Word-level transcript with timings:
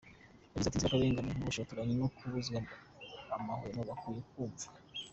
Yagize 0.51 0.65
ati 0.67 0.75
“Inzirakarengane 0.77 1.29
z’ubushotoranyi 1.37 1.93
no 2.01 2.07
kubuzwa 2.15 2.59
amahwemo 3.37 3.81
bakwiye 3.89 4.21
kumvwa. 4.29 4.67